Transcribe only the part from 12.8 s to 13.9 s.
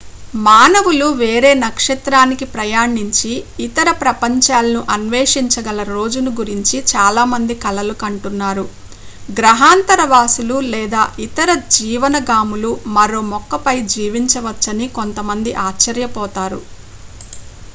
మరో మొక్కపై